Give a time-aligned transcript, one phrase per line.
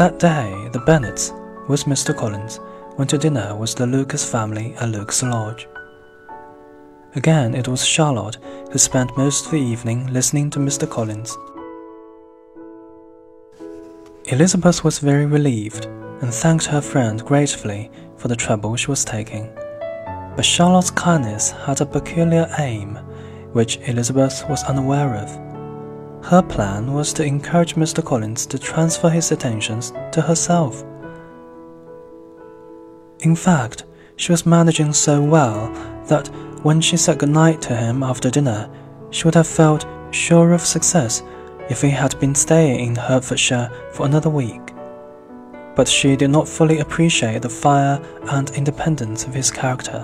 [0.00, 1.30] That day, the Bennets,
[1.68, 2.16] with Mr.
[2.16, 2.58] Collins,
[2.96, 5.68] went to dinner with the Lucas family at Lucas Lodge.
[7.16, 8.38] Again, it was Charlotte
[8.72, 10.88] who spent most of the evening listening to Mr.
[10.88, 11.36] Collins.
[14.32, 15.84] Elizabeth was very relieved
[16.22, 19.52] and thanked her friend gratefully for the trouble she was taking.
[20.34, 22.94] But Charlotte's kindness had a peculiar aim,
[23.52, 25.49] which Elizabeth was unaware of.
[26.22, 28.04] Her plan was to encourage Mr.
[28.04, 30.84] Collins to transfer his attentions to herself.
[33.20, 33.84] In fact,
[34.16, 35.70] she was managing so well
[36.08, 36.28] that
[36.62, 38.70] when she said goodnight to him after dinner,
[39.10, 41.22] she would have felt sure of success
[41.70, 44.74] if he had been staying in Hertfordshire for another week.
[45.74, 50.02] But she did not fully appreciate the fire and independence of his character,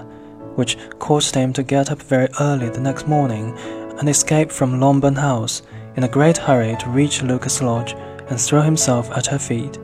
[0.54, 3.56] which caused him to get up very early the next morning
[3.98, 5.62] and escape from Longbourn House
[5.96, 7.94] in a great hurry to reach Lucas Lodge
[8.28, 9.78] and throw himself at her feet.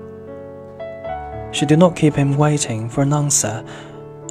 [1.52, 3.64] She did not keep him waiting for an answer,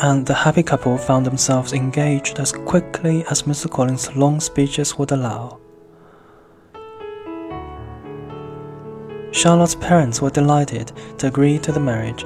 [0.01, 3.69] and the happy couple found themselves engaged as quickly as Mr.
[3.69, 5.59] Collins' long speeches would allow.
[9.31, 12.23] Charlotte's parents were delighted to agree to the marriage,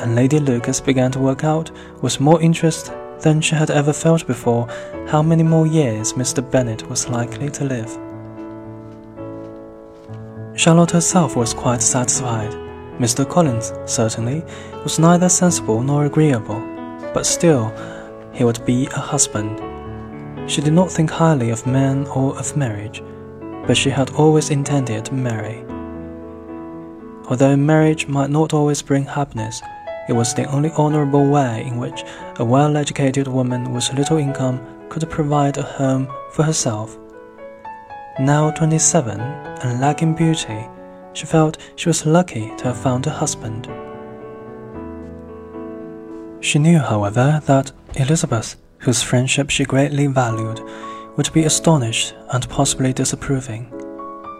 [0.00, 1.70] and Lady Lucas began to work out
[2.02, 4.66] with more interest than she had ever felt before
[5.08, 6.48] how many more years Mr.
[6.50, 8.09] Bennet was likely to live.
[10.60, 12.50] Charlotte herself was quite satisfied.
[12.98, 13.26] Mr.
[13.26, 14.44] Collins, certainly,
[14.82, 16.60] was neither sensible nor agreeable,
[17.14, 17.72] but still,
[18.34, 19.58] he would be a husband.
[20.50, 23.02] She did not think highly of men or of marriage,
[23.66, 25.64] but she had always intended to marry.
[27.30, 29.62] Although marriage might not always bring happiness,
[30.10, 32.04] it was the only honorable way in which
[32.38, 36.98] a well educated woman with little income could provide a home for herself.
[38.20, 40.68] Now 27 and lacking beauty,
[41.14, 43.66] she felt she was lucky to have found a husband.
[46.44, 50.60] She knew, however, that Elizabeth, whose friendship she greatly valued,
[51.16, 53.72] would be astonished and possibly disapproving,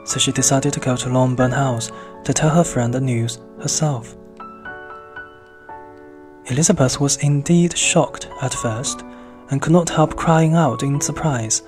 [0.05, 1.91] so she decided to go to Longbourn House
[2.25, 4.15] to tell her friend the news herself.
[6.51, 9.05] Elizabeth was indeed shocked at first
[9.51, 11.63] and could not help crying out in surprise.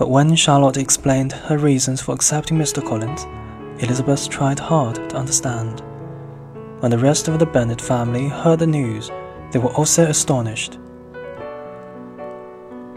[0.00, 2.82] But when Charlotte explained her reasons for accepting Mr.
[2.82, 3.26] Collins,
[3.84, 5.82] Elizabeth tried hard to understand.
[6.80, 9.10] When the rest of the Bennet family heard the news,
[9.52, 10.78] they were also astonished.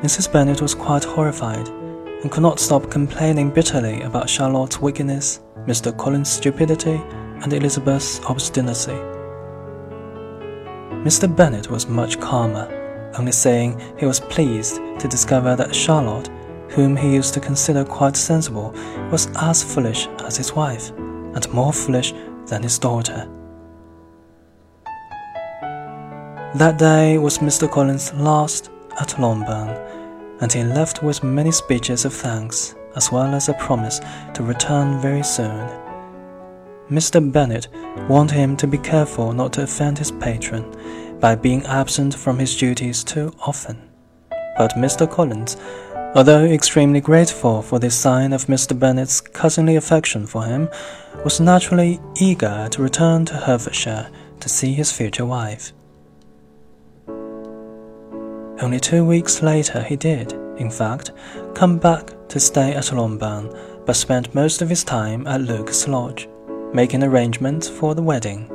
[0.02, 0.32] Mrs.
[0.32, 5.96] Bennet was quite horrified and could not stop complaining bitterly about Charlotte's wickedness, Mr.
[5.98, 7.02] Collins' stupidity,
[7.42, 8.98] and Elizabeth's obstinacy.
[11.04, 11.28] Mr.
[11.36, 16.30] Bennet was much calmer, only saying he was pleased to discover that Charlotte
[16.74, 18.72] whom he used to consider quite sensible,
[19.12, 22.14] was as foolish as his wife, and more foolish
[22.48, 23.28] than his daughter.
[26.56, 27.70] That day was Mr.
[27.70, 28.70] Collins' last
[29.00, 29.70] at Longbourn,
[30.42, 34.00] and he left with many speeches of thanks, as well as a promise
[34.34, 35.68] to return very soon.
[36.92, 37.20] Mr.
[37.32, 37.70] Bennet
[38.08, 40.64] warned him to be careful not to offend his patron
[41.20, 43.82] by being absent from his duties too often.
[44.58, 45.10] But Mr.
[45.10, 45.58] Collins
[46.16, 48.78] although extremely grateful for this sign of Mr.
[48.78, 50.70] Bennet's cousinly affection for him,
[51.24, 54.10] was naturally eager to return to Hertfordshire
[54.40, 55.74] to see his future wife.
[58.62, 61.12] Only two weeks later he did, in fact,
[61.56, 63.54] come back to stay at Longbourn,
[63.86, 66.30] but spent most of his time at Lucas Lodge,
[66.74, 68.48] making arrangements for the wedding.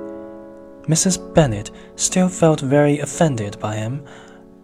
[0.86, 1.34] Mrs.
[1.34, 4.04] Bennet still felt very offended by him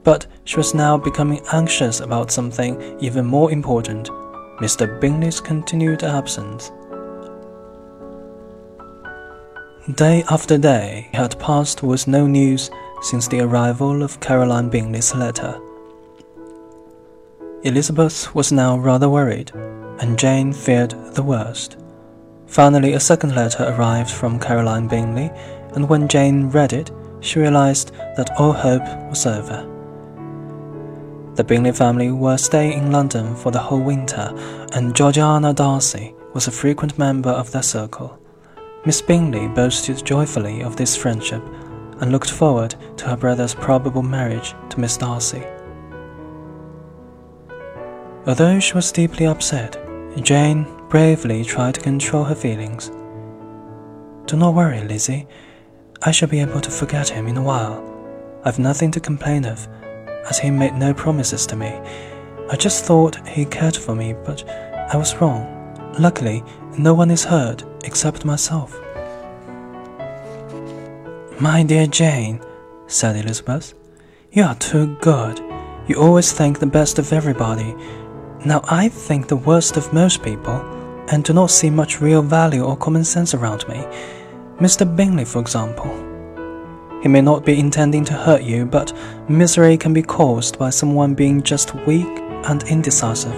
[0.05, 4.09] but she was now becoming anxious about something even more important
[4.61, 5.01] Mr.
[5.01, 6.71] Bingley's continued absence.
[9.97, 12.71] Day after day had passed with no news
[13.03, 15.61] since the arrival of Caroline Bingley's letter.
[17.65, 19.51] Elizabeth was now rather worried,
[20.01, 21.77] and Jane feared the worst.
[22.47, 25.31] Finally, a second letter arrived from Caroline Bingley,
[25.75, 26.91] and when Jane read it,
[27.21, 29.74] she realized that all hope was over.
[31.35, 34.33] The Bingley family were staying in London for the whole winter,
[34.73, 38.17] and Georgiana Darcy was a frequent member of their circle.
[38.87, 41.43] Miss Bingley boasted joyfully of this friendship
[42.01, 45.43] and looked forward to her brother's probable marriage to Miss Darcy.
[48.27, 49.77] Although she was deeply upset,
[50.23, 52.93] Jane bravely tried to control her feelings.
[54.27, 55.27] Do not worry, Lizzie.
[56.03, 57.83] I shall be able to forget him in a while.
[58.45, 59.67] I've nothing to complain of
[60.29, 61.81] as he made no promises to me.
[62.51, 65.51] I just thought he cared for me, but I was wrong.
[65.99, 66.43] Luckily,
[66.79, 68.79] no one is hurt except myself.
[71.41, 72.41] My dear Jane,
[72.87, 73.75] said Elizabeth,
[74.33, 75.41] you are too good.
[75.89, 77.75] You always think the best of everybody.
[78.45, 80.61] Now I think the worst of most people,
[81.09, 83.87] and do not see much real value or common sense around me.
[84.59, 84.85] Mr.
[84.85, 86.04] Bingley, for example.
[87.05, 88.91] He may not be intending to hurt you, but
[89.29, 92.09] misery can be caused by someone being just weak
[92.47, 93.35] and indecisive.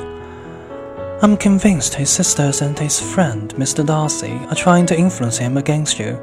[1.21, 3.85] I'm convinced his sisters and his friend, Mr.
[3.85, 6.17] Darcy, are trying to influence him against you.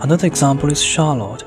[0.00, 1.44] Another example is Charlotte.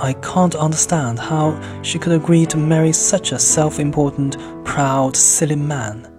[0.00, 5.54] I can't understand how she could agree to marry such a self important, proud, silly
[5.54, 6.10] man.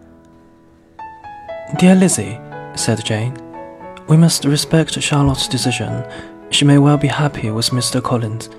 [1.77, 2.39] Dear Lizzie,
[2.75, 3.37] said Jane,
[4.07, 6.05] we must respect Charlotte's decision.
[6.49, 8.01] She may well be happy with Mr.
[8.01, 8.49] Collins.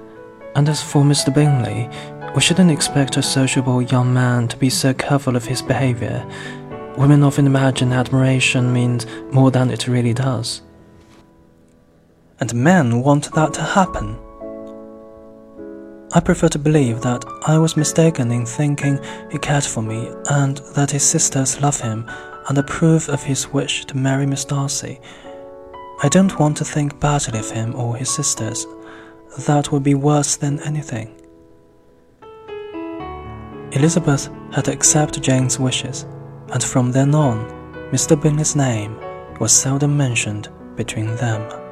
[0.55, 1.33] And as for Mr.
[1.33, 1.89] Bingley,
[2.35, 6.27] we shouldn't expect a sociable young man to be so careful of his behavior.
[6.97, 10.63] Women often imagine admiration means more than it really does.
[12.41, 14.19] And men want that to happen.
[16.13, 18.99] I prefer to believe that I was mistaken in thinking
[19.31, 22.11] he cared for me and that his sisters love him
[22.49, 25.01] and approve of his wish to marry Miss Darcy.
[26.03, 28.67] I don't want to think badly of him or his sisters.
[29.47, 31.15] That would be worse than anything.
[33.73, 36.07] Elizabeth had to accept Jane's wishes,
[36.53, 37.49] and from then on,
[37.93, 38.21] Mr.
[38.21, 38.99] Bingley's name
[39.41, 41.66] was seldom mentioned between them.